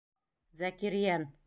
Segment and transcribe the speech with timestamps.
[0.61, 1.31] Зәкириән.